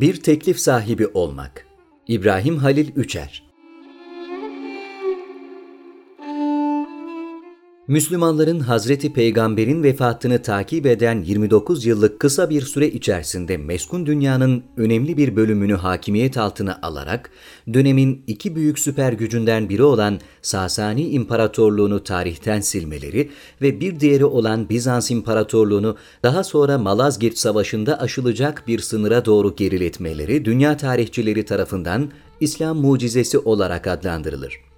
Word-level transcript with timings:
Bir 0.00 0.22
teklif 0.22 0.60
sahibi 0.60 1.06
olmak. 1.06 1.66
İbrahim 2.08 2.56
Halil 2.56 2.96
Üçer 2.96 3.49
Müslümanların 7.90 8.60
Hazreti 8.60 9.12
Peygamber'in 9.12 9.82
vefatını 9.82 10.42
takip 10.42 10.86
eden 10.86 11.22
29 11.22 11.86
yıllık 11.86 12.20
kısa 12.20 12.50
bir 12.50 12.62
süre 12.62 12.88
içerisinde 12.88 13.56
meskun 13.56 14.06
dünyanın 14.06 14.62
önemli 14.76 15.16
bir 15.16 15.36
bölümünü 15.36 15.74
hakimiyet 15.74 16.36
altına 16.36 16.78
alarak 16.82 17.30
dönemin 17.74 18.24
iki 18.26 18.56
büyük 18.56 18.78
süper 18.78 19.12
gücünden 19.12 19.68
biri 19.68 19.82
olan 19.82 20.20
Sasani 20.42 21.08
İmparatorluğunu 21.08 22.04
tarihten 22.04 22.60
silmeleri 22.60 23.30
ve 23.62 23.80
bir 23.80 24.00
diğeri 24.00 24.24
olan 24.24 24.68
Bizans 24.68 25.10
İmparatorluğunu 25.10 25.96
daha 26.22 26.44
sonra 26.44 26.78
Malazgirt 26.78 27.38
Savaşı'nda 27.38 28.00
aşılacak 28.00 28.64
bir 28.66 28.78
sınıra 28.78 29.24
doğru 29.24 29.56
geriletmeleri 29.56 30.44
dünya 30.44 30.76
tarihçileri 30.76 31.44
tarafından 31.44 32.10
İslam 32.40 32.76
mucizesi 32.76 33.38
olarak 33.38 33.86
adlandırılır 33.86 34.69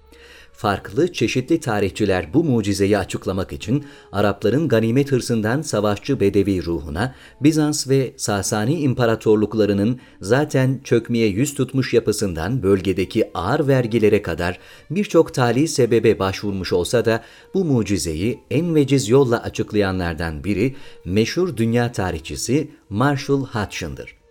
farklı 0.53 1.13
çeşitli 1.13 1.59
tarihçiler 1.59 2.33
bu 2.33 2.43
mucizeyi 2.43 2.97
açıklamak 2.97 3.53
için 3.53 3.85
Arapların 4.11 4.67
ganimet 4.67 5.11
hırsından 5.11 5.61
savaşçı 5.61 6.19
bedevi 6.19 6.65
ruhuna, 6.65 7.15
Bizans 7.41 7.87
ve 7.89 8.13
Sasani 8.17 8.79
imparatorluklarının 8.79 9.99
zaten 10.21 10.79
çökmeye 10.83 11.27
yüz 11.27 11.53
tutmuş 11.53 11.93
yapısından 11.93 12.63
bölgedeki 12.63 13.31
ağır 13.33 13.67
vergilere 13.67 14.21
kadar 14.21 14.59
birçok 14.89 15.33
tali 15.33 15.67
sebebe 15.67 16.19
başvurmuş 16.19 16.73
olsa 16.73 17.05
da 17.05 17.23
bu 17.53 17.65
mucizeyi 17.65 18.39
en 18.51 18.75
veciz 18.75 19.09
yolla 19.09 19.43
açıklayanlardan 19.43 20.43
biri 20.43 20.75
meşhur 21.05 21.57
dünya 21.57 21.91
tarihçisi 21.91 22.71
Marshall 22.89 23.45
Hutchin'dır. 23.45 24.22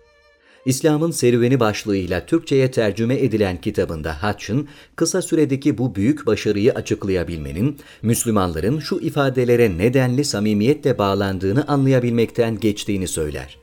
İslam'ın 0.66 1.10
serüveni 1.10 1.60
başlığıyla 1.60 2.26
Türkçe'ye 2.26 2.70
tercüme 2.70 3.14
edilen 3.14 3.60
kitabında 3.60 4.22
Hutchin, 4.22 4.68
kısa 4.96 5.22
süredeki 5.22 5.78
bu 5.78 5.94
büyük 5.94 6.26
başarıyı 6.26 6.72
açıklayabilmenin, 6.72 7.78
Müslümanların 8.02 8.78
şu 8.78 9.00
ifadelere 9.00 9.78
nedenli 9.78 10.24
samimiyetle 10.24 10.98
bağlandığını 10.98 11.68
anlayabilmekten 11.68 12.60
geçtiğini 12.60 13.08
söyler. 13.08 13.58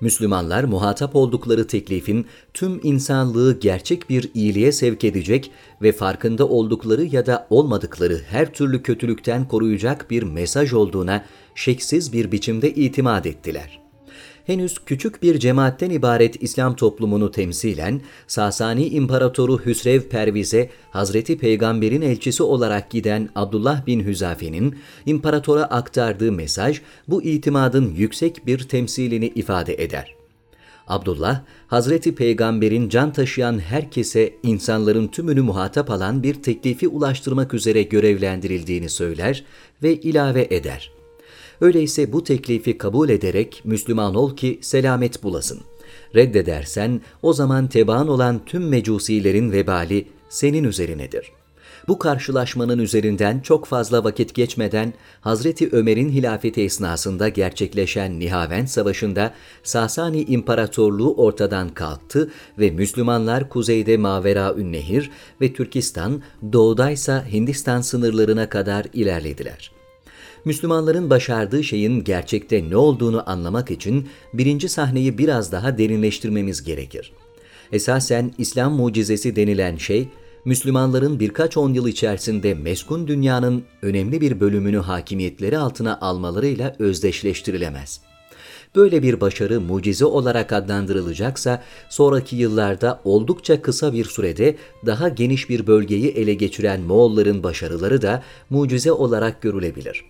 Müslümanlar 0.00 0.64
muhatap 0.64 1.16
oldukları 1.16 1.66
teklifin 1.66 2.26
tüm 2.54 2.80
insanlığı 2.82 3.60
gerçek 3.60 4.10
bir 4.10 4.30
iyiliğe 4.34 4.72
sevk 4.72 5.04
edecek 5.04 5.50
ve 5.82 5.92
farkında 5.92 6.48
oldukları 6.48 7.04
ya 7.04 7.26
da 7.26 7.46
olmadıkları 7.50 8.20
her 8.28 8.52
türlü 8.52 8.82
kötülükten 8.82 9.48
koruyacak 9.48 10.10
bir 10.10 10.22
mesaj 10.22 10.72
olduğuna 10.72 11.24
şeksiz 11.54 12.12
bir 12.12 12.32
biçimde 12.32 12.74
itimat 12.74 13.26
ettiler 13.26 13.81
henüz 14.46 14.78
küçük 14.86 15.22
bir 15.22 15.38
cemaatten 15.38 15.90
ibaret 15.90 16.42
İslam 16.42 16.76
toplumunu 16.76 17.30
temsilen 17.30 18.00
Sasani 18.26 18.86
İmparatoru 18.86 19.58
Hüsrev 19.66 20.02
Perviz'e 20.02 20.70
Hazreti 20.90 21.38
Peygamber'in 21.38 22.02
elçisi 22.02 22.42
olarak 22.42 22.90
giden 22.90 23.28
Abdullah 23.34 23.86
bin 23.86 24.06
Hüzafe'nin 24.06 24.76
imparatora 25.06 25.62
aktardığı 25.62 26.32
mesaj 26.32 26.80
bu 27.08 27.22
itimadın 27.22 27.94
yüksek 27.94 28.46
bir 28.46 28.58
temsilini 28.58 29.26
ifade 29.26 29.74
eder. 29.74 30.14
Abdullah, 30.86 31.40
Hazreti 31.66 32.14
Peygamber'in 32.14 32.88
can 32.88 33.12
taşıyan 33.12 33.58
herkese 33.58 34.32
insanların 34.42 35.08
tümünü 35.08 35.42
muhatap 35.42 35.90
alan 35.90 36.22
bir 36.22 36.34
teklifi 36.34 36.88
ulaştırmak 36.88 37.54
üzere 37.54 37.82
görevlendirildiğini 37.82 38.88
söyler 38.88 39.44
ve 39.82 39.96
ilave 39.96 40.46
eder. 40.50 41.01
Öyleyse 41.62 42.12
bu 42.12 42.24
teklifi 42.24 42.78
kabul 42.78 43.08
ederek 43.08 43.60
Müslüman 43.64 44.14
ol 44.14 44.36
ki 44.36 44.58
selamet 44.62 45.22
bulasın. 45.22 45.60
Reddedersen 46.14 47.00
o 47.22 47.32
zaman 47.32 47.66
tebaan 47.66 48.08
olan 48.08 48.40
tüm 48.46 48.68
mecusilerin 48.68 49.52
vebali 49.52 50.08
senin 50.28 50.64
üzerinedir. 50.64 51.32
Bu 51.88 51.98
karşılaşmanın 51.98 52.78
üzerinden 52.78 53.40
çok 53.40 53.66
fazla 53.66 54.04
vakit 54.04 54.34
geçmeden 54.34 54.94
Hazreti 55.20 55.68
Ömer'in 55.72 56.08
hilafeti 56.08 56.62
esnasında 56.62 57.28
gerçekleşen 57.28 58.20
Nihavend 58.20 58.66
Savaşı'nda 58.66 59.34
Sasani 59.62 60.22
İmparatorluğu 60.22 61.14
ortadan 61.14 61.68
kalktı 61.68 62.30
ve 62.58 62.70
Müslümanlar 62.70 63.48
kuzeyde 63.48 63.96
Mavera 63.96 64.54
Ünnehir 64.54 65.10
ve 65.40 65.52
Türkistan, 65.52 66.22
doğudaysa 66.52 67.26
Hindistan 67.32 67.80
sınırlarına 67.80 68.48
kadar 68.48 68.86
ilerlediler.'' 68.92 69.81
Müslümanların 70.44 71.10
başardığı 71.10 71.64
şeyin 71.64 72.04
gerçekte 72.04 72.70
ne 72.70 72.76
olduğunu 72.76 73.30
anlamak 73.30 73.70
için 73.70 74.08
birinci 74.34 74.68
sahneyi 74.68 75.18
biraz 75.18 75.52
daha 75.52 75.78
derinleştirmemiz 75.78 76.64
gerekir. 76.64 77.12
Esasen 77.72 78.32
İslam 78.38 78.72
mucizesi 78.72 79.36
denilen 79.36 79.76
şey, 79.76 80.08
Müslümanların 80.44 81.20
birkaç 81.20 81.56
on 81.56 81.74
yıl 81.74 81.86
içerisinde 81.88 82.54
meskun 82.54 83.08
dünyanın 83.08 83.64
önemli 83.82 84.20
bir 84.20 84.40
bölümünü 84.40 84.78
hakimiyetleri 84.78 85.58
altına 85.58 85.98
almalarıyla 86.00 86.76
özdeşleştirilemez. 86.78 88.00
Böyle 88.74 89.02
bir 89.02 89.20
başarı 89.20 89.60
mucize 89.60 90.04
olarak 90.04 90.52
adlandırılacaksa 90.52 91.62
sonraki 91.88 92.36
yıllarda 92.36 93.00
oldukça 93.04 93.62
kısa 93.62 93.92
bir 93.92 94.04
sürede 94.04 94.56
daha 94.86 95.08
geniş 95.08 95.48
bir 95.48 95.66
bölgeyi 95.66 96.08
ele 96.08 96.34
geçiren 96.34 96.80
Moğolların 96.80 97.42
başarıları 97.42 98.02
da 98.02 98.22
mucize 98.50 98.92
olarak 98.92 99.42
görülebilir. 99.42 100.04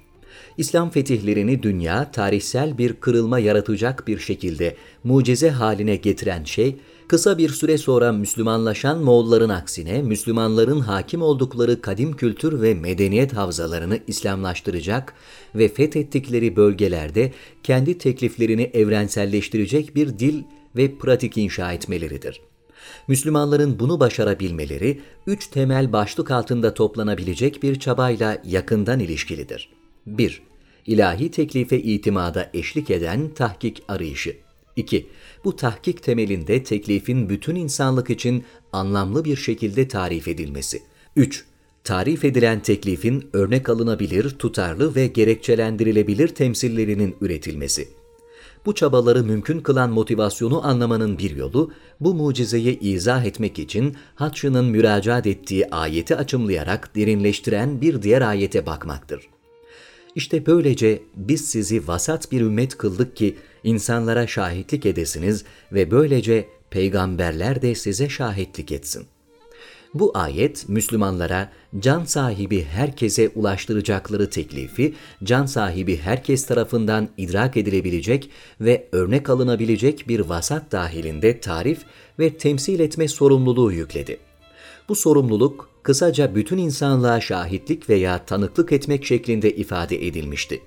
İslam 0.58 0.90
fetihlerini 0.90 1.62
dünya 1.62 2.10
tarihsel 2.10 2.78
bir 2.78 2.92
kırılma 2.92 3.38
yaratacak 3.38 4.06
bir 4.06 4.18
şekilde 4.18 4.76
mucize 5.04 5.50
haline 5.50 5.96
getiren 5.96 6.44
şey, 6.44 6.76
kısa 7.08 7.38
bir 7.38 7.48
süre 7.48 7.78
sonra 7.78 8.12
Müslümanlaşan 8.12 8.98
Moğolların 8.98 9.48
aksine 9.48 10.02
Müslümanların 10.02 10.80
hakim 10.80 11.22
oldukları 11.22 11.80
kadim 11.80 12.16
kültür 12.16 12.62
ve 12.62 12.74
medeniyet 12.74 13.32
havzalarını 13.32 13.98
İslamlaştıracak 14.06 15.14
ve 15.54 15.68
fethettikleri 15.68 16.56
bölgelerde 16.56 17.32
kendi 17.62 17.98
tekliflerini 17.98 18.62
evrenselleştirecek 18.62 19.96
bir 19.96 20.18
dil 20.18 20.42
ve 20.76 20.98
pratik 20.98 21.36
inşa 21.36 21.72
etmeleridir. 21.72 22.40
Müslümanların 23.08 23.78
bunu 23.78 24.00
başarabilmeleri, 24.00 25.00
üç 25.26 25.46
temel 25.46 25.92
başlık 25.92 26.30
altında 26.30 26.74
toplanabilecek 26.74 27.62
bir 27.62 27.80
çabayla 27.80 28.42
yakından 28.44 29.00
ilişkilidir. 29.00 29.81
1. 30.06 30.42
İlahi 30.86 31.30
teklife 31.30 31.78
itimada 31.78 32.50
eşlik 32.54 32.90
eden 32.90 33.28
tahkik 33.34 33.82
arayışı. 33.88 34.36
2. 34.76 35.06
Bu 35.44 35.56
tahkik 35.56 36.02
temelinde 36.02 36.62
teklifin 36.62 37.28
bütün 37.28 37.54
insanlık 37.54 38.10
için 38.10 38.44
anlamlı 38.72 39.24
bir 39.24 39.36
şekilde 39.36 39.88
tarif 39.88 40.28
edilmesi. 40.28 40.82
3. 41.16 41.44
Tarif 41.84 42.24
edilen 42.24 42.60
teklifin 42.60 43.30
örnek 43.32 43.68
alınabilir, 43.68 44.30
tutarlı 44.30 44.94
ve 44.94 45.06
gerekçelendirilebilir 45.06 46.28
temsillerinin 46.28 47.16
üretilmesi. 47.20 47.88
Bu 48.66 48.74
çabaları 48.74 49.24
mümkün 49.24 49.60
kılan 49.60 49.90
motivasyonu 49.90 50.66
anlamanın 50.66 51.18
bir 51.18 51.36
yolu, 51.36 51.72
bu 52.00 52.14
mucizeyi 52.14 52.78
izah 52.80 53.24
etmek 53.24 53.58
için 53.58 53.96
Hatçı'nın 54.14 54.64
müracaat 54.64 55.26
ettiği 55.26 55.70
ayeti 55.70 56.16
açımlayarak 56.16 56.96
derinleştiren 56.96 57.80
bir 57.80 58.02
diğer 58.02 58.22
ayete 58.22 58.66
bakmaktır. 58.66 59.31
İşte 60.14 60.46
böylece 60.46 61.02
biz 61.16 61.50
sizi 61.50 61.88
vasat 61.88 62.32
bir 62.32 62.40
ümmet 62.40 62.78
kıldık 62.78 63.16
ki 63.16 63.36
insanlara 63.64 64.26
şahitlik 64.26 64.86
edesiniz 64.86 65.44
ve 65.72 65.90
böylece 65.90 66.48
peygamberler 66.70 67.62
de 67.62 67.74
size 67.74 68.08
şahitlik 68.08 68.72
etsin. 68.72 69.06
Bu 69.94 70.10
ayet 70.14 70.68
Müslümanlara 70.68 71.52
can 71.78 72.04
sahibi 72.04 72.64
herkese 72.64 73.28
ulaştıracakları 73.28 74.30
teklifi, 74.30 74.94
can 75.24 75.46
sahibi 75.46 75.96
herkes 75.96 76.46
tarafından 76.46 77.08
idrak 77.16 77.56
edilebilecek 77.56 78.30
ve 78.60 78.88
örnek 78.92 79.30
alınabilecek 79.30 80.04
bir 80.08 80.20
vasat 80.20 80.72
dahilinde 80.72 81.40
tarif 81.40 81.78
ve 82.18 82.36
temsil 82.38 82.80
etme 82.80 83.08
sorumluluğu 83.08 83.72
yükledi. 83.72 84.31
Bu 84.88 84.94
sorumluluk 84.94 85.68
kısaca 85.82 86.34
bütün 86.34 86.58
insanlığa 86.58 87.20
şahitlik 87.20 87.88
veya 87.88 88.24
tanıklık 88.24 88.72
etmek 88.72 89.04
şeklinde 89.04 89.56
ifade 89.56 90.06
edilmişti. 90.06 90.60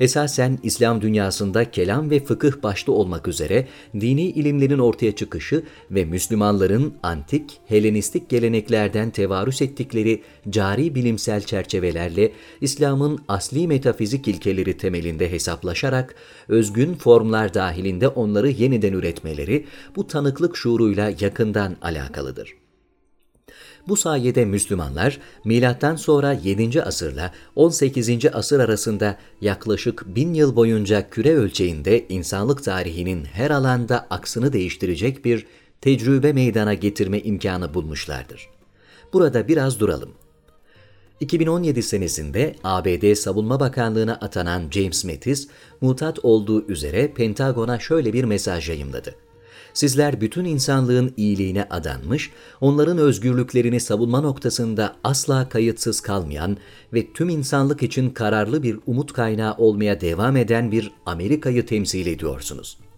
Esasen 0.00 0.58
İslam 0.62 1.00
dünyasında 1.00 1.70
kelam 1.70 2.10
ve 2.10 2.24
fıkıh 2.24 2.52
başta 2.62 2.92
olmak 2.92 3.28
üzere 3.28 3.68
dini 4.00 4.22
ilimlerin 4.22 4.78
ortaya 4.78 5.16
çıkışı 5.16 5.62
ve 5.90 6.04
Müslümanların 6.04 6.94
antik, 7.02 7.60
Helenistik 7.66 8.28
geleneklerden 8.28 9.10
tevarüs 9.10 9.62
ettikleri 9.62 10.22
cari 10.50 10.94
bilimsel 10.94 11.40
çerçevelerle 11.40 12.32
İslam'ın 12.60 13.18
asli 13.28 13.68
metafizik 13.68 14.28
ilkeleri 14.28 14.76
temelinde 14.76 15.32
hesaplaşarak 15.32 16.14
özgün 16.48 16.94
formlar 16.94 17.54
dahilinde 17.54 18.08
onları 18.08 18.50
yeniden 18.50 18.92
üretmeleri 18.92 19.66
bu 19.96 20.06
tanıklık 20.06 20.56
şuuruyla 20.56 21.12
yakından 21.20 21.76
alakalıdır. 21.82 22.59
Bu 23.90 23.96
sayede 23.96 24.44
Müslümanlar 24.44 25.18
milattan 25.44 25.96
sonra 25.96 26.32
7. 26.32 26.82
asırla 26.82 27.32
18. 27.56 28.26
asır 28.32 28.60
arasında 28.60 29.18
yaklaşık 29.40 30.06
bin 30.06 30.34
yıl 30.34 30.56
boyunca 30.56 31.10
küre 31.10 31.34
ölçeğinde 31.34 32.06
insanlık 32.08 32.64
tarihinin 32.64 33.24
her 33.24 33.50
alanda 33.50 34.06
aksını 34.10 34.52
değiştirecek 34.52 35.24
bir 35.24 35.46
tecrübe 35.80 36.32
meydana 36.32 36.74
getirme 36.74 37.20
imkanı 37.20 37.74
bulmuşlardır. 37.74 38.48
Burada 39.12 39.48
biraz 39.48 39.80
duralım. 39.80 40.10
2017 41.20 41.82
senesinde 41.82 42.54
ABD 42.64 43.14
Savunma 43.14 43.60
Bakanlığı'na 43.60 44.14
atanan 44.14 44.70
James 44.70 45.04
Mattis, 45.04 45.48
mutat 45.80 46.18
olduğu 46.24 46.68
üzere 46.68 47.12
Pentagon'a 47.12 47.78
şöyle 47.78 48.12
bir 48.12 48.24
mesaj 48.24 48.68
yayımladı. 48.68 49.14
Sizler 49.74 50.20
bütün 50.20 50.44
insanlığın 50.44 51.14
iyiliğine 51.16 51.64
adanmış, 51.70 52.30
onların 52.60 52.98
özgürlüklerini 52.98 53.80
savunma 53.80 54.20
noktasında 54.20 54.96
asla 55.04 55.48
kayıtsız 55.48 56.00
kalmayan 56.00 56.56
ve 56.92 57.12
tüm 57.12 57.28
insanlık 57.28 57.82
için 57.82 58.10
kararlı 58.10 58.62
bir 58.62 58.78
umut 58.86 59.12
kaynağı 59.12 59.54
olmaya 59.54 60.00
devam 60.00 60.36
eden 60.36 60.72
bir 60.72 60.90
Amerika'yı 61.06 61.66
temsil 61.66 62.06
ediyorsunuz.'' 62.06 62.90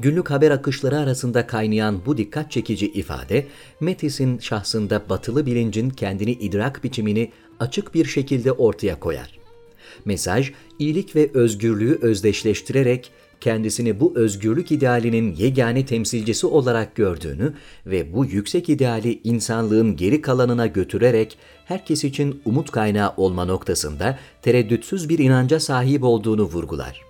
Günlük 0.00 0.30
haber 0.30 0.50
akışları 0.50 0.98
arasında 0.98 1.46
kaynayan 1.46 2.06
bu 2.06 2.16
dikkat 2.16 2.50
çekici 2.50 2.86
ifade, 2.86 3.46
Metis'in 3.80 4.38
şahsında 4.38 5.02
batılı 5.08 5.46
bilincin 5.46 5.90
kendini 5.90 6.32
idrak 6.32 6.84
biçimini 6.84 7.32
açık 7.60 7.94
bir 7.94 8.04
şekilde 8.04 8.52
ortaya 8.52 9.00
koyar. 9.00 9.38
Mesaj, 10.04 10.52
iyilik 10.78 11.16
ve 11.16 11.30
özgürlüğü 11.34 11.98
özdeşleştirerek 12.02 13.10
kendisini 13.40 14.00
bu 14.00 14.12
özgürlük 14.16 14.72
idealinin 14.72 15.34
yegane 15.34 15.86
temsilcisi 15.86 16.46
olarak 16.46 16.94
gördüğünü 16.94 17.52
ve 17.86 18.14
bu 18.14 18.24
yüksek 18.24 18.68
ideali 18.68 19.20
insanlığın 19.24 19.96
geri 19.96 20.22
kalanına 20.22 20.66
götürerek 20.66 21.38
herkes 21.64 22.04
için 22.04 22.42
umut 22.44 22.70
kaynağı 22.70 23.14
olma 23.16 23.44
noktasında 23.44 24.18
tereddütsüz 24.42 25.08
bir 25.08 25.18
inanca 25.18 25.60
sahip 25.60 26.04
olduğunu 26.04 26.42
vurgular. 26.42 27.02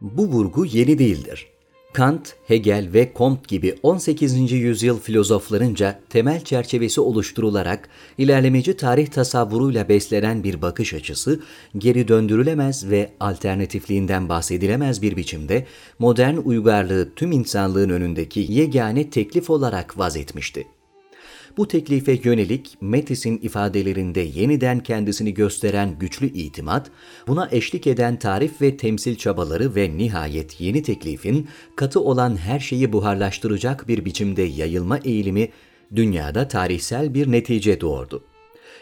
Bu 0.00 0.26
vurgu 0.26 0.66
yeni 0.66 0.98
değildir. 0.98 1.51
Kant, 1.92 2.34
Hegel 2.46 2.88
ve 2.92 3.12
Comte 3.16 3.42
gibi 3.48 3.74
18. 3.82 4.52
yüzyıl 4.52 5.00
filozoflarınca 5.00 6.00
temel 6.08 6.44
çerçevesi 6.44 7.00
oluşturularak 7.00 7.88
ilerlemeci 8.18 8.76
tarih 8.76 9.06
tasavvuruyla 9.06 9.88
beslenen 9.88 10.44
bir 10.44 10.62
bakış 10.62 10.94
açısı, 10.94 11.40
geri 11.78 12.08
döndürülemez 12.08 12.90
ve 12.90 13.10
alternatifliğinden 13.20 14.28
bahsedilemez 14.28 15.02
bir 15.02 15.16
biçimde 15.16 15.66
modern 15.98 16.36
uygarlığı 16.36 17.14
tüm 17.14 17.32
insanlığın 17.32 17.90
önündeki 17.90 18.46
yegane 18.48 19.10
teklif 19.10 19.50
olarak 19.50 19.98
vaz 19.98 20.16
etmişti. 20.16 20.66
Bu 21.56 21.68
teklife 21.68 22.18
yönelik 22.24 22.76
Metis'in 22.80 23.38
ifadelerinde 23.42 24.20
yeniden 24.20 24.80
kendisini 24.80 25.34
gösteren 25.34 25.98
güçlü 25.98 26.26
itimat, 26.26 26.90
buna 27.26 27.48
eşlik 27.52 27.86
eden 27.86 28.18
tarif 28.18 28.62
ve 28.62 28.76
temsil 28.76 29.16
çabaları 29.16 29.74
ve 29.74 29.96
nihayet 29.96 30.60
yeni 30.60 30.82
teklifin 30.82 31.48
katı 31.76 32.00
olan 32.00 32.36
her 32.36 32.60
şeyi 32.60 32.92
buharlaştıracak 32.92 33.88
bir 33.88 34.04
biçimde 34.04 34.42
yayılma 34.42 34.98
eğilimi 34.98 35.48
dünyada 35.96 36.48
tarihsel 36.48 37.14
bir 37.14 37.32
netice 37.32 37.80
doğurdu 37.80 38.24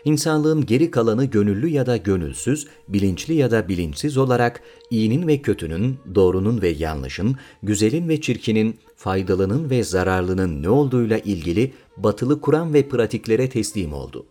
insanlığın 0.05 0.67
geri 0.67 0.91
kalanı 0.91 1.25
gönüllü 1.25 1.69
ya 1.69 1.87
da 1.87 1.97
gönülsüz, 1.97 2.67
bilinçli 2.88 3.35
ya 3.35 3.50
da 3.50 3.69
bilinçsiz 3.69 4.17
olarak 4.17 4.62
iyinin 4.91 5.29
ve 5.29 5.38
kötünün, 5.43 5.99
doğrunun 6.14 6.62
ve 6.62 6.69
yanlışın, 6.69 7.37
güzelin 7.62 8.08
ve 8.08 8.20
çirkinin, 8.20 8.79
faydalının 8.97 9.70
ve 9.70 9.85
zararlının 9.85 10.62
ne 10.62 10.69
olduğuyla 10.69 11.19
ilgili 11.19 11.73
batılı 11.97 12.41
kuram 12.41 12.75
ve 12.75 12.88
pratiklere 12.88 13.49
teslim 13.49 13.93
oldu. 13.93 14.26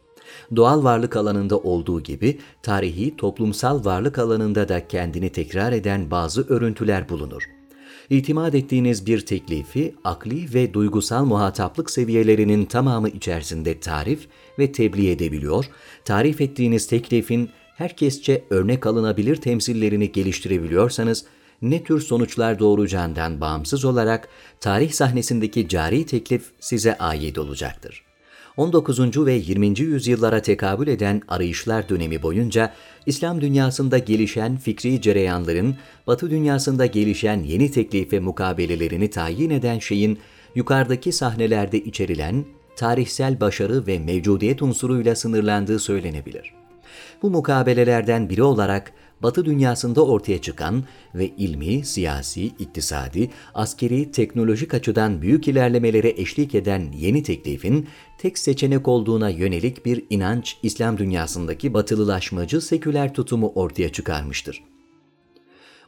Doğal 0.55 0.83
varlık 0.83 1.15
alanında 1.15 1.57
olduğu 1.57 2.03
gibi 2.03 2.39
tarihi 2.63 3.15
toplumsal 3.17 3.85
varlık 3.85 4.19
alanında 4.19 4.69
da 4.69 4.87
kendini 4.87 5.29
tekrar 5.29 5.71
eden 5.71 6.11
bazı 6.11 6.47
örüntüler 6.47 7.09
bulunur 7.09 7.58
itimat 8.09 8.55
ettiğiniz 8.55 9.05
bir 9.05 9.25
teklifi 9.25 9.95
akli 10.03 10.53
ve 10.53 10.73
duygusal 10.73 11.25
muhataplık 11.25 11.89
seviyelerinin 11.89 12.65
tamamı 12.65 13.09
içerisinde 13.09 13.79
tarif 13.79 14.27
ve 14.59 14.71
tebliğ 14.71 15.11
edebiliyor, 15.11 15.65
tarif 16.05 16.41
ettiğiniz 16.41 16.87
teklifin 16.87 17.49
herkesçe 17.75 18.43
örnek 18.49 18.85
alınabilir 18.85 19.35
temsillerini 19.35 20.11
geliştirebiliyorsanız, 20.11 21.25
ne 21.61 21.83
tür 21.83 22.01
sonuçlar 22.01 22.59
doğuracağından 22.59 23.41
bağımsız 23.41 23.85
olarak 23.85 24.29
tarih 24.59 24.91
sahnesindeki 24.91 25.67
cari 25.67 26.05
teklif 26.05 26.51
size 26.59 26.97
ait 26.97 27.37
olacaktır. 27.37 28.08
19. 28.59 29.25
ve 29.25 29.33
20. 29.33 29.79
yüzyıllara 29.79 30.41
tekabül 30.41 30.87
eden 30.87 31.21
arayışlar 31.27 31.89
dönemi 31.89 32.23
boyunca 32.23 32.73
İslam 33.05 33.41
dünyasında 33.41 33.97
gelişen 33.97 34.57
fikri 34.57 35.01
cereyanların 35.01 35.75
Batı 36.07 36.29
dünyasında 36.29 36.85
gelişen 36.85 37.43
yeni 37.43 37.71
teklife 37.71 38.19
mukabelelerini 38.19 39.09
tayin 39.09 39.49
eden 39.49 39.79
şeyin 39.79 40.19
yukarıdaki 40.55 41.11
sahnelerde 41.11 41.79
içerilen 41.79 42.45
tarihsel 42.75 43.39
başarı 43.39 43.87
ve 43.87 43.99
mevcudiyet 43.99 44.61
unsuruyla 44.61 45.15
sınırlandığı 45.15 45.79
söylenebilir. 45.79 46.53
Bu 47.21 47.29
mukabelelerden 47.29 48.29
biri 48.29 48.43
olarak 48.43 48.91
Batı 49.23 49.45
dünyasında 49.45 50.05
ortaya 50.05 50.41
çıkan 50.41 50.83
ve 51.15 51.27
ilmi, 51.27 51.85
siyasi, 51.85 52.45
iktisadi, 52.45 53.29
askeri, 53.53 54.11
teknolojik 54.11 54.73
açıdan 54.73 55.21
büyük 55.21 55.47
ilerlemelere 55.47 56.13
eşlik 56.17 56.55
eden 56.55 56.91
yeni 56.97 57.23
teklifin 57.23 57.87
tek 58.17 58.37
seçenek 58.37 58.87
olduğuna 58.87 59.29
yönelik 59.29 59.85
bir 59.85 60.05
inanç 60.09 60.57
İslam 60.63 60.97
dünyasındaki 60.97 61.73
batılılaşmacı 61.73 62.61
seküler 62.61 63.13
tutumu 63.13 63.51
ortaya 63.55 63.91
çıkarmıştır. 63.91 64.68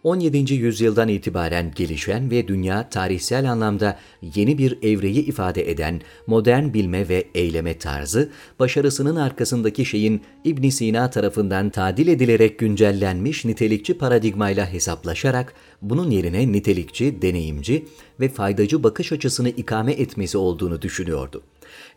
17. 0.04 0.54
yüzyıldan 0.54 1.08
itibaren 1.08 1.72
gelişen 1.76 2.32
ve 2.32 2.48
dünya 2.48 2.90
tarihsel 2.90 3.52
anlamda 3.52 4.00
yeni 4.36 4.58
bir 4.58 4.78
evreyi 4.84 5.26
ifade 5.26 5.72
eden 5.72 6.02
modern 6.28 6.74
bilme 6.74 7.10
ve 7.10 7.28
eyleme 7.36 7.78
tarzı, 7.78 8.30
başarısının 8.60 9.16
arkasındaki 9.16 9.86
şeyin 9.86 10.22
İbn 10.44 10.70
Sina 10.70 11.10
tarafından 11.10 11.70
tadil 11.70 12.08
edilerek 12.08 12.60
güncellenmiş 12.60 13.46
nitelikçi 13.46 13.98
paradigmayla 13.98 14.74
hesaplaşarak 14.74 15.54
bunun 15.82 16.12
yerine 16.12 16.52
nitelikçi, 16.52 17.22
deneyimci 17.22 17.86
ve 18.20 18.30
faydacı 18.30 18.84
bakış 18.84 19.12
açısını 19.12 19.50
ikame 19.50 19.92
etmesi 19.92 20.38
olduğunu 20.38 20.82
düşünüyordu. 20.82 21.44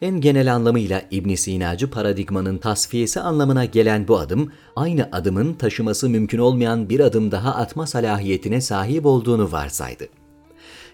En 0.02 0.20
genel 0.20 0.54
anlamıyla 0.54 1.02
İbn 1.10 1.34
Sinacı 1.34 1.90
paradigmanın 1.90 2.58
tasfiyesi 2.58 3.20
anlamına 3.20 3.64
gelen 3.64 4.08
bu 4.08 4.18
adım, 4.18 4.52
aynı 4.76 5.08
adımın 5.12 5.54
taşıması 5.54 6.08
mümkün 6.08 6.38
olmayan 6.38 6.88
bir 6.88 7.00
adım 7.00 7.30
daha 7.30 7.54
atma 7.54 7.86
salahiyetine 7.86 8.60
sahip 8.60 9.06
olduğunu 9.06 9.52
varsaydı. 9.52 10.04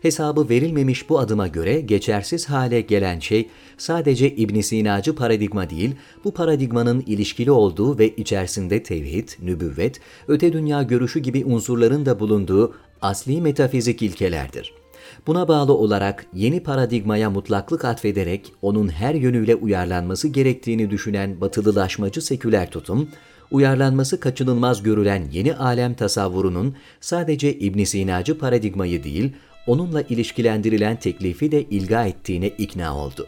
Hesabı 0.02 0.49
verilmemiş 0.49 1.09
bu 1.09 1.19
adıma 1.19 1.47
göre 1.49 1.81
geçersiz 1.81 2.49
hale 2.49 2.81
gelen 2.81 3.19
şey 3.19 3.49
sadece 3.78 4.37
İbn 4.37 4.61
Sinacı 4.61 5.14
paradigma 5.14 5.71
değil, 5.71 5.95
bu 6.25 6.35
paradigmanın 6.35 7.00
ilişkili 7.00 7.50
olduğu 7.50 7.99
ve 7.99 8.09
içerisinde 8.09 8.83
tevhid, 8.83 9.28
nübüvvet, 9.43 10.00
öte 10.28 10.52
dünya 10.52 10.83
görüşü 10.83 11.21
gibi 11.21 11.45
unsurların 11.45 12.07
da 12.07 12.21
bulunduğu 12.21 12.75
asli 13.02 13.40
metafizik 13.40 14.02
ilkelerdir. 14.02 14.79
Buna 15.26 15.49
bağlı 15.49 15.73
olarak 15.73 16.26
yeni 16.35 16.62
paradigmaya 16.62 17.30
mutlaklık 17.30 17.85
atfederek 17.85 18.52
onun 18.62 18.88
her 18.88 19.14
yönüyle 19.14 19.54
uyarlanması 19.54 20.28
gerektiğini 20.28 20.90
düşünen 20.90 21.40
batılılaşmacı 21.40 22.23
seküler 22.23 22.71
tutum, 22.71 23.09
uyarlanması 23.50 24.21
kaçınılmaz 24.21 24.83
görülen 24.83 25.28
yeni 25.33 25.54
alem 25.54 25.95
tasavvurunun 25.95 26.76
sadece 27.00 27.54
İbn 27.54 27.85
Sinacı 27.85 28.38
paradigmayı 28.38 29.04
değil, 29.04 29.33
onunla 29.66 30.02
ilişkilendirilen 30.02 30.97
teklifi 30.97 31.52
de 31.52 31.62
ilga 31.62 32.07
ettiğine 32.07 32.49
ikna 32.49 32.97
oldu. 32.97 33.26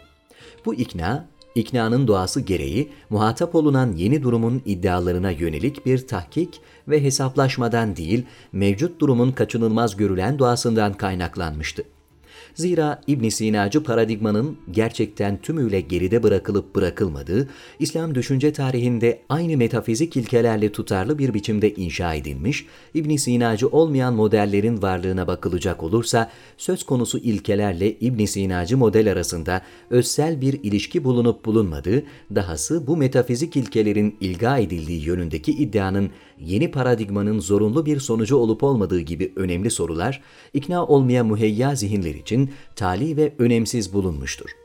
Bu 0.65 0.75
ikna, 0.75 1.27
iknanın 1.55 2.07
doğası 2.07 2.41
gereği 2.41 2.89
muhatap 3.11 3.55
olunan 3.55 3.93
yeni 3.93 4.23
durumun 4.23 4.63
iddialarına 4.67 5.31
yönelik 5.31 5.87
bir 5.87 6.07
tahkik 6.07 6.61
ve 6.89 7.03
hesaplaşmadan 7.03 7.97
değil, 7.97 8.27
mevcut 8.53 9.01
durumun 9.01 9.33
kaçınılmaz 9.33 9.97
görülen 9.97 10.39
doğasından 10.39 10.95
kaynaklanmıştı. 10.95 11.85
Zira 12.55 13.01
İbn 13.07 13.29
Sinacı 13.29 13.83
paradigmanın 13.83 14.57
gerçekten 14.71 15.37
tümüyle 15.37 15.81
geride 15.81 16.23
bırakılıp 16.23 16.75
bırakılmadığı, 16.75 17.49
İslam 17.79 18.15
düşünce 18.15 18.53
tarihinde 18.53 19.23
aynı 19.29 19.57
metafizik 19.57 20.17
ilkelerle 20.17 20.73
tutarlı 20.73 21.19
bir 21.19 21.35
biçimde 21.35 21.75
inşa 21.75 22.15
edilmiş, 22.15 22.67
İbn 22.95 23.17
Sinacı 23.17 23.69
olmayan 23.69 24.15
modellerin 24.15 24.83
varlığına 24.83 25.27
bakılacak 25.27 25.83
olursa, 25.83 26.31
söz 26.59 26.83
konusu 26.83 27.19
ilkelerle 27.19 27.91
İbn 27.91 28.25
Sinacı 28.25 28.77
model 28.77 29.13
arasında 29.13 29.63
özsel 29.91 30.41
bir 30.41 30.53
ilişki 30.63 31.05
bulunup 31.05 31.45
bulunmadığı, 31.45 32.03
dahası 32.35 32.87
bu 32.87 32.97
metafizik 32.97 33.57
ilkelerin 33.57 34.17
ilga 34.21 34.59
edildiği 34.59 35.05
yönündeki 35.05 35.53
iddianın 35.53 36.11
yeni 36.47 36.71
paradigmanın 36.71 37.41
zorunlu 37.41 37.87
bir 37.87 38.01
sonucu 38.01 38.37
olup 38.37 38.63
olmadığı 38.63 39.01
gibi 39.01 39.33
önemli 39.37 39.71
sorular, 39.71 40.23
ikna 40.53 40.87
olmaya 40.87 41.25
muheyya 41.25 41.75
zihinler 41.75 42.15
için 42.15 42.51
tali 42.77 43.17
ve 43.17 43.35
önemsiz 43.39 43.93
bulunmuştur. 43.93 44.62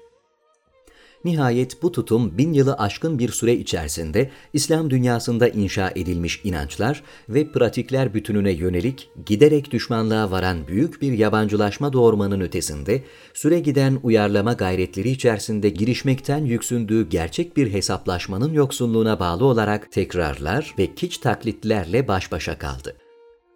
Nihayet 1.26 1.82
bu 1.82 1.92
tutum 1.92 2.38
bin 2.38 2.54
yılı 2.54 2.74
aşkın 2.74 3.20
bir 3.20 3.30
süre 3.30 3.54
içerisinde 3.54 4.30
İslam 4.54 4.90
dünyasında 4.90 5.48
inşa 5.48 5.92
edilmiş 5.96 6.42
inançlar 6.44 7.04
ve 7.30 7.52
pratikler 7.52 8.14
bütününe 8.14 8.52
yönelik 8.52 9.10
giderek 9.26 9.72
düşmanlığa 9.72 10.32
varan 10.32 10.68
büyük 10.68 11.02
bir 11.02 11.12
yabancılaşma 11.12 11.94
doğurmanın 11.94 12.42
ötesinde 12.42 13.04
süre 13.34 13.60
giden 13.60 14.00
uyarlama 14.04 14.54
gayretleri 14.54 15.10
içerisinde 15.10 15.70
girişmekten 15.70 16.46
yüksündüğü 16.46 17.10
gerçek 17.10 17.58
bir 17.58 17.74
hesaplaşmanın 17.74 18.54
yoksunluğuna 18.54 19.20
bağlı 19.20 19.46
olarak 19.46 19.92
tekrarlar 19.92 20.76
ve 20.80 20.96
kiç 20.96 21.18
taklitlerle 21.18 22.08
baş 22.08 22.32
başa 22.32 22.58
kaldı. 22.58 23.07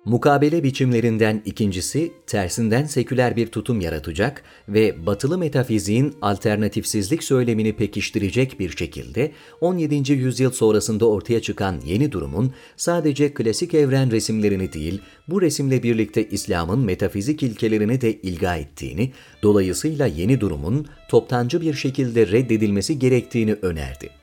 Mukabele 0.05 0.63
biçimlerinden 0.63 1.41
ikincisi, 1.45 2.11
tersinden 2.27 2.85
seküler 2.85 3.35
bir 3.35 3.47
tutum 3.47 3.81
yaratacak 3.81 4.43
ve 4.69 5.05
batılı 5.05 5.37
metafiziğin 5.37 6.15
alternatifsizlik 6.21 7.23
söylemini 7.23 7.75
pekiştirecek 7.75 8.59
bir 8.59 8.77
şekilde 8.77 9.31
17. 9.61 10.11
yüzyıl 10.11 10.51
sonrasında 10.51 11.09
ortaya 11.09 11.41
çıkan 11.41 11.81
yeni 11.85 12.11
durumun 12.11 12.53
sadece 12.77 13.33
klasik 13.33 13.73
evren 13.73 14.11
resimlerini 14.11 14.73
değil, 14.73 15.01
bu 15.27 15.41
resimle 15.41 15.83
birlikte 15.83 16.29
İslam'ın 16.29 16.79
metafizik 16.79 17.43
ilkelerini 17.43 18.01
de 18.01 18.13
ilga 18.13 18.55
ettiğini, 18.55 19.11
dolayısıyla 19.43 20.05
yeni 20.05 20.41
durumun 20.41 20.87
toptancı 21.09 21.61
bir 21.61 21.73
şekilde 21.73 22.27
reddedilmesi 22.27 22.99
gerektiğini 22.99 23.53
önerdi. 23.53 24.20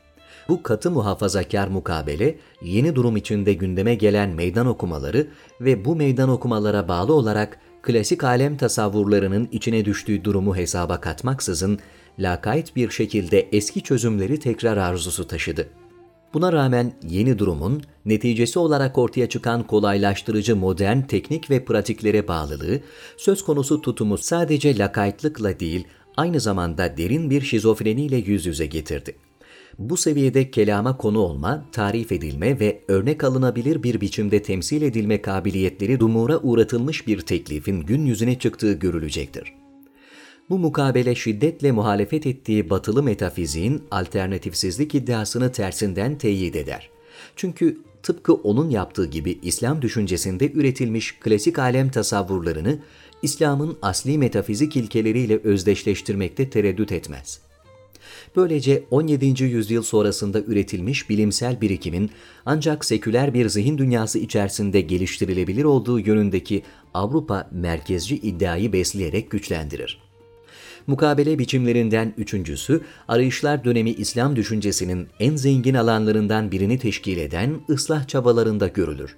Bu 0.48 0.62
katı 0.62 0.90
muhafazakar 0.90 1.68
mukabele, 1.68 2.38
yeni 2.62 2.94
durum 2.94 3.16
içinde 3.16 3.52
gündeme 3.52 3.94
gelen 3.94 4.30
meydan 4.30 4.66
okumaları 4.66 5.26
ve 5.60 5.84
bu 5.84 5.96
meydan 5.96 6.28
okumalara 6.28 6.88
bağlı 6.88 7.12
olarak 7.12 7.60
klasik 7.82 8.24
alem 8.24 8.56
tasavvurlarının 8.56 9.48
içine 9.52 9.84
düştüğü 9.84 10.24
durumu 10.24 10.56
hesaba 10.56 11.00
katmaksızın, 11.00 11.78
lakayt 12.18 12.76
bir 12.76 12.90
şekilde 12.90 13.48
eski 13.52 13.82
çözümleri 13.82 14.40
tekrar 14.40 14.76
arzusu 14.76 15.26
taşıdı. 15.26 15.68
Buna 16.34 16.52
rağmen 16.52 16.92
yeni 17.08 17.38
durumun 17.38 17.82
neticesi 18.06 18.58
olarak 18.58 18.98
ortaya 18.98 19.28
çıkan 19.28 19.66
kolaylaştırıcı 19.66 20.56
modern 20.56 21.00
teknik 21.00 21.50
ve 21.50 21.64
pratiklere 21.64 22.28
bağlılığı, 22.28 22.80
söz 23.16 23.44
konusu 23.44 23.82
tutumu 23.82 24.18
sadece 24.18 24.78
lakaytlıkla 24.78 25.60
değil, 25.60 25.86
aynı 26.16 26.40
zamanda 26.40 26.96
derin 26.96 27.30
bir 27.30 27.40
şizofreniyle 27.40 28.16
yüz 28.16 28.46
yüze 28.46 28.66
getirdi. 28.66 29.27
Bu 29.78 29.96
seviyede 29.96 30.50
kelama 30.50 30.96
konu 30.96 31.18
olma, 31.18 31.64
tarif 31.72 32.12
edilme 32.12 32.60
ve 32.60 32.80
örnek 32.88 33.24
alınabilir 33.24 33.82
bir 33.82 34.00
biçimde 34.00 34.42
temsil 34.42 34.82
edilme 34.82 35.22
kabiliyetleri 35.22 36.00
dumura 36.00 36.38
uğratılmış 36.38 37.06
bir 37.06 37.20
teklifin 37.20 37.80
gün 37.80 38.06
yüzüne 38.06 38.38
çıktığı 38.38 38.72
görülecektir. 38.72 39.52
Bu 40.50 40.58
mukabele 40.58 41.14
şiddetle 41.14 41.72
muhalefet 41.72 42.26
ettiği 42.26 42.70
batılı 42.70 43.02
metafiziğin 43.02 43.82
alternatifsizlik 43.90 44.94
iddiasını 44.94 45.52
tersinden 45.52 46.18
teyit 46.18 46.56
eder. 46.56 46.90
Çünkü 47.36 47.78
tıpkı 48.02 48.34
onun 48.34 48.70
yaptığı 48.70 49.06
gibi 49.06 49.38
İslam 49.42 49.82
düşüncesinde 49.82 50.52
üretilmiş 50.52 51.18
klasik 51.20 51.58
alem 51.58 51.90
tasavvurlarını 51.90 52.78
İslam'ın 53.22 53.78
asli 53.82 54.18
metafizik 54.18 54.76
ilkeleriyle 54.76 55.40
özdeşleştirmekte 55.44 56.50
tereddüt 56.50 56.92
etmez.'' 56.92 57.47
Böylece 58.36 58.84
17. 58.90 59.44
yüzyıl 59.44 59.82
sonrasında 59.82 60.40
üretilmiş 60.40 61.10
bilimsel 61.10 61.60
birikimin 61.60 62.10
ancak 62.46 62.84
seküler 62.84 63.34
bir 63.34 63.48
zihin 63.48 63.78
dünyası 63.78 64.18
içerisinde 64.18 64.80
geliştirilebilir 64.80 65.64
olduğu 65.64 66.00
yönündeki 66.00 66.62
Avrupa 66.94 67.48
merkezci 67.52 68.16
iddiayı 68.16 68.72
besleyerek 68.72 69.30
güçlendirir. 69.30 70.00
Mukabele 70.86 71.38
biçimlerinden 71.38 72.14
üçüncüsü, 72.16 72.80
arayışlar 73.08 73.64
dönemi 73.64 73.90
İslam 73.90 74.36
düşüncesinin 74.36 75.08
en 75.20 75.36
zengin 75.36 75.74
alanlarından 75.74 76.50
birini 76.50 76.78
teşkil 76.78 77.18
eden 77.18 77.60
ıslah 77.70 78.08
çabalarında 78.08 78.68
görülür 78.68 79.16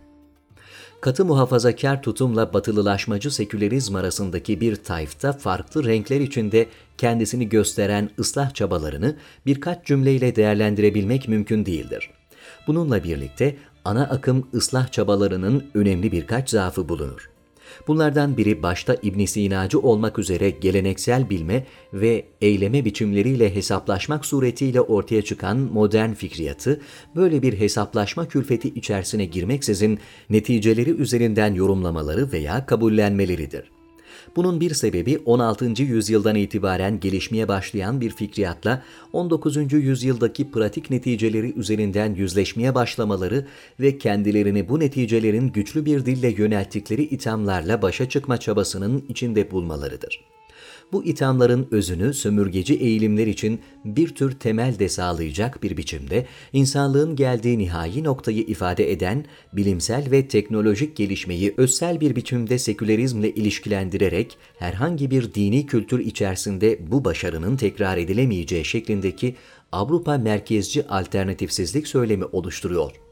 katı 1.00 1.24
muhafazakar 1.24 2.02
tutumla 2.02 2.52
batılılaşmacı 2.52 3.30
sekülerizm 3.30 3.96
arasındaki 3.96 4.60
bir 4.60 4.76
tayfta 4.76 5.32
farklı 5.32 5.84
renkler 5.84 6.20
içinde 6.20 6.66
kendisini 6.98 7.48
gösteren 7.48 8.10
ıslah 8.18 8.54
çabalarını 8.54 9.16
birkaç 9.46 9.86
cümleyle 9.86 10.36
değerlendirebilmek 10.36 11.28
mümkün 11.28 11.66
değildir. 11.66 12.10
Bununla 12.66 13.04
birlikte 13.04 13.56
ana 13.84 14.02
akım 14.02 14.48
ıslah 14.54 14.92
çabalarının 14.92 15.64
önemli 15.74 16.12
birkaç 16.12 16.50
zaafı 16.50 16.88
bulunur. 16.88 17.30
Bunlardan 17.86 18.36
biri 18.36 18.62
başta 18.62 18.96
İbn 19.02 19.24
Sinacı 19.24 19.80
olmak 19.80 20.18
üzere 20.18 20.50
geleneksel 20.50 21.30
bilme 21.30 21.66
ve 21.92 22.24
eyleme 22.40 22.84
biçimleriyle 22.84 23.54
hesaplaşmak 23.54 24.26
suretiyle 24.26 24.80
ortaya 24.80 25.22
çıkan 25.22 25.56
modern 25.58 26.12
fikriyatı, 26.12 26.80
böyle 27.16 27.42
bir 27.42 27.58
hesaplaşma 27.58 28.28
külfeti 28.28 28.68
içerisine 28.68 29.24
girmeksizin 29.24 29.98
neticeleri 30.30 30.90
üzerinden 30.90 31.54
yorumlamaları 31.54 32.32
veya 32.32 32.66
kabullenmeleridir. 32.66 33.79
Bunun 34.36 34.60
bir 34.60 34.74
sebebi 34.74 35.18
16. 35.24 35.82
yüzyıldan 35.82 36.36
itibaren 36.36 37.00
gelişmeye 37.00 37.48
başlayan 37.48 38.00
bir 38.00 38.10
fikriyatla 38.10 38.82
19. 39.12 39.72
yüzyıldaki 39.72 40.50
pratik 40.50 40.90
neticeleri 40.90 41.52
üzerinden 41.58 42.14
yüzleşmeye 42.14 42.74
başlamaları 42.74 43.46
ve 43.80 43.98
kendilerini 43.98 44.68
bu 44.68 44.80
neticelerin 44.80 45.48
güçlü 45.48 45.84
bir 45.84 46.06
dille 46.06 46.34
yönelttikleri 46.36 47.02
ithamlarla 47.02 47.82
başa 47.82 48.08
çıkma 48.08 48.38
çabasının 48.38 49.04
içinde 49.08 49.50
bulmalarıdır. 49.50 50.39
Bu 50.92 51.04
ithamların 51.04 51.68
özünü 51.70 52.14
sömürgeci 52.14 52.74
eğilimler 52.74 53.26
için 53.26 53.60
bir 53.84 54.14
tür 54.14 54.32
temel 54.32 54.78
de 54.78 54.88
sağlayacak 54.88 55.62
bir 55.62 55.76
biçimde 55.76 56.26
insanlığın 56.52 57.16
geldiği 57.16 57.58
nihai 57.58 58.04
noktayı 58.04 58.42
ifade 58.42 58.92
eden 58.92 59.24
bilimsel 59.52 60.10
ve 60.10 60.28
teknolojik 60.28 60.96
gelişmeyi 60.96 61.54
özsel 61.56 62.00
bir 62.00 62.16
biçimde 62.16 62.58
sekülerizmle 62.58 63.30
ilişkilendirerek 63.30 64.38
herhangi 64.58 65.10
bir 65.10 65.34
dini 65.34 65.66
kültür 65.66 65.98
içerisinde 65.98 66.78
bu 66.92 67.04
başarının 67.04 67.56
tekrar 67.56 67.96
edilemeyeceği 67.96 68.64
şeklindeki 68.64 69.36
Avrupa 69.72 70.18
merkezci 70.18 70.88
alternatifsizlik 70.88 71.86
söylemi 71.86 72.24
oluşturuyor. 72.24 73.09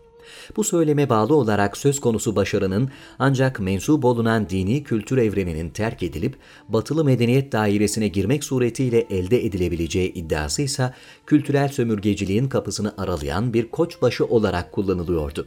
Bu 0.56 0.64
söyleme 0.64 1.08
bağlı 1.08 1.34
olarak 1.34 1.76
söz 1.76 2.00
konusu 2.00 2.36
başarının 2.36 2.90
ancak 3.18 3.60
mensup 3.60 4.04
olunan 4.04 4.48
dini 4.48 4.84
kültür 4.84 5.18
evreninin 5.18 5.70
terk 5.70 6.02
edilip 6.02 6.36
batılı 6.68 7.04
medeniyet 7.04 7.52
dairesine 7.52 8.08
girmek 8.08 8.44
suretiyle 8.44 9.00
elde 9.10 9.44
edilebileceği 9.46 10.12
iddiası 10.12 10.62
ise 10.62 10.94
kültürel 11.26 11.68
sömürgeciliğin 11.68 12.48
kapısını 12.48 12.94
aralayan 12.98 13.54
bir 13.54 13.70
koçbaşı 13.70 14.24
olarak 14.24 14.72
kullanılıyordu. 14.72 15.46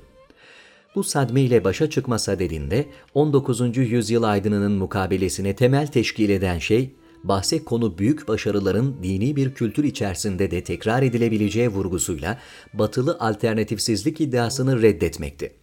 Bu 0.95 1.03
sadme 1.03 1.41
ile 1.41 1.63
başa 1.63 1.89
çıkma 1.89 2.19
sadedinde 2.19 2.85
19. 3.13 3.77
yüzyıl 3.77 4.23
aydınının 4.23 4.71
mukabelesine 4.71 5.55
temel 5.55 5.87
teşkil 5.87 6.29
eden 6.29 6.59
şey 6.59 6.91
bahse 7.23 7.63
konu 7.63 7.97
büyük 7.97 8.27
başarıların 8.27 8.95
dini 9.03 9.35
bir 9.35 9.53
kültür 9.53 9.83
içerisinde 9.83 10.51
de 10.51 10.63
tekrar 10.63 11.03
edilebileceği 11.03 11.69
vurgusuyla 11.69 12.37
batılı 12.73 13.17
alternatifsizlik 13.19 14.21
iddiasını 14.21 14.81
reddetmekti. 14.81 15.53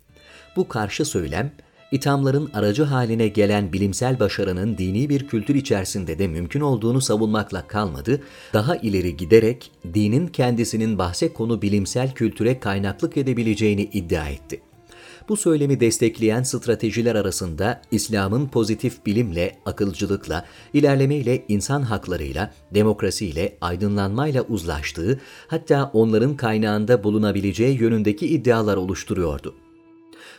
Bu 0.57 0.69
karşı 0.69 1.05
söylem, 1.05 1.53
ithamların 1.93 2.50
aracı 2.55 2.83
haline 2.83 3.29
gelen 3.29 3.73
bilimsel 3.73 4.21
başarının 4.21 4.79
dini 4.79 5.09
bir 5.09 5.29
kültür 5.29 5.55
içerisinde 5.55 6.19
de 6.19 6.29
mümkün 6.29 6.61
olduğunu 6.61 7.00
savunmakla 7.00 7.67
kalmadı, 7.67 8.21
daha 8.53 8.77
ileri 8.77 9.17
giderek 9.17 9.71
dinin 9.95 10.27
kendisinin 10.27 10.99
bahse 10.99 11.33
konu 11.33 11.62
bilimsel 11.62 12.15
kültüre 12.15 12.61
kaynaklık 12.61 13.17
edebileceğini 13.17 13.83
iddia 13.83 14.29
etti. 14.29 14.67
Bu 15.28 15.37
söylemi 15.37 15.80
destekleyen 15.80 16.42
stratejiler 16.42 17.14
arasında 17.14 17.82
İslam'ın 17.90 18.49
pozitif 18.49 19.06
bilimle, 19.06 19.56
akılcılıkla, 19.66 20.44
ilerlemeyle, 20.75 21.44
insan 21.49 21.82
haklarıyla, 21.82 22.54
demokrasiyle, 22.75 23.56
aydınlanmayla 23.61 24.42
uzlaştığı, 24.42 25.20
hatta 25.47 25.90
onların 25.92 26.37
kaynağında 26.37 27.04
bulunabileceği 27.04 27.80
yönündeki 27.80 28.26
iddialar 28.26 28.76
oluşturuyordu. 28.76 29.54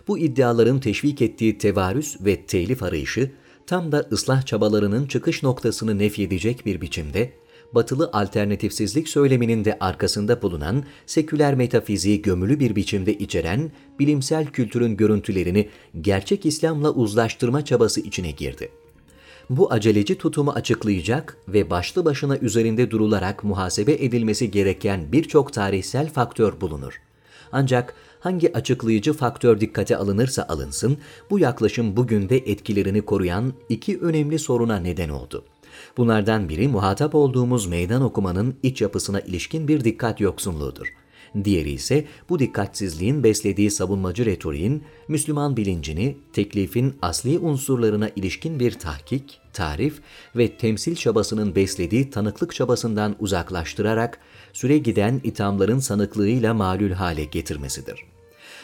Bu 0.08 0.18
iddiaların 0.18 0.80
teşvik 0.80 1.22
ettiği 1.22 1.58
tevarüs 1.58 2.18
ve 2.22 2.46
telif 2.46 2.84
arayışı, 2.84 3.32
tam 3.68 3.92
da 3.92 4.08
ıslah 4.12 4.46
çabalarının 4.46 5.08
çıkış 5.08 5.44
noktasını 5.44 5.98
nefyedecek 5.98 6.66
bir 6.66 6.82
biçimde 6.82 7.34
batılı 7.74 8.10
alternatifsizlik 8.14 9.10
söyleminin 9.10 9.66
de 9.66 9.78
arkasında 9.80 10.42
bulunan 10.42 10.84
seküler 11.06 11.56
metafiziği 11.56 12.22
gömülü 12.22 12.60
bir 12.60 12.76
biçimde 12.76 13.14
içeren 13.14 13.72
bilimsel 14.00 14.46
kültürün 14.46 14.98
görüntülerini 14.98 15.70
gerçek 16.02 16.46
İslam'la 16.46 16.92
uzlaştırma 16.92 17.66
çabası 17.66 18.02
içine 18.02 18.32
girdi. 18.32 18.70
Bu 19.50 19.74
aceleci 19.74 20.18
tutumu 20.18 20.52
açıklayacak 20.52 21.38
ve 21.48 21.70
başlı 21.70 22.06
başına 22.06 22.38
üzerinde 22.38 22.92
durularak 22.92 23.44
muhasebe 23.44 23.94
edilmesi 23.94 24.52
gereken 24.52 25.12
birçok 25.12 25.54
tarihsel 25.54 26.10
faktör 26.10 26.62
bulunur. 26.62 27.02
Ancak 27.52 27.94
hangi 28.20 28.54
açıklayıcı 28.54 29.14
faktör 29.14 29.60
dikkate 29.60 29.98
alınırsa 29.98 30.46
alınsın, 30.50 30.98
bu 31.30 31.40
yaklaşım 31.40 31.98
bugün 31.98 32.30
de 32.30 32.38
etkilerini 32.38 33.02
koruyan 33.02 33.54
iki 33.70 34.00
önemli 34.00 34.40
soruna 34.40 34.78
neden 34.78 35.10
oldu. 35.10 35.46
Bunlardan 35.98 36.50
biri 36.50 36.68
muhatap 36.68 37.16
olduğumuz 37.16 37.68
meydan 37.68 38.02
okumanın 38.02 38.56
iç 38.64 38.82
yapısına 38.82 39.20
ilişkin 39.20 39.68
bir 39.68 39.84
dikkat 39.84 40.20
yoksunluğudur. 40.20 40.94
Diğeri 41.44 41.72
ise 41.72 42.06
bu 42.30 42.40
dikkatsizliğin 42.40 43.24
beslediği 43.24 43.72
savunmacı 43.72 44.26
retoriğin 44.26 44.84
Müslüman 45.08 45.58
bilincini 45.58 46.18
teklifin 46.34 46.96
asli 47.02 47.40
unsurlarına 47.40 48.10
ilişkin 48.16 48.60
bir 48.60 48.72
tahkik, 48.72 49.40
tarif 49.54 50.00
ve 50.36 50.58
temsil 50.58 50.96
çabasının 50.96 51.56
beslediği 51.56 52.10
tanıklık 52.10 52.56
çabasından 52.56 53.16
uzaklaştırarak 53.20 54.20
süre 54.54 54.78
giden 54.78 55.22
ithamların 55.24 55.80
sanıklığıyla 55.80 56.54
malül 56.54 56.92
hale 56.92 57.24
getirmesidir. 57.24 58.00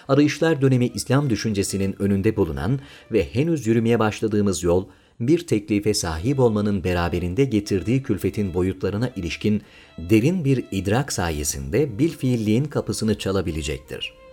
Arayışlar 0.08 0.62
dönemi 0.62 0.88
İslam 0.88 1.30
düşüncesinin 1.30 1.96
önünde 2.02 2.36
bulunan 2.36 2.80
ve 3.12 3.34
henüz 3.34 3.68
yürümeye 3.68 4.00
başladığımız 4.00 4.64
yol, 4.64 4.86
bir 5.20 5.48
teklife 5.48 5.94
sahip 5.94 6.40
olmanın 6.40 6.84
beraberinde 6.84 7.46
getirdiği 7.46 8.04
külfetin 8.04 8.54
boyutlarına 8.54 9.10
ilişkin 9.16 9.62
derin 9.98 10.46
bir 10.46 10.66
idrak 10.72 11.14
sayesinde 11.14 12.00
bil 12.00 12.10
fiilliğin 12.10 12.66
kapısını 12.66 13.18
çalabilecektir. 13.18 14.25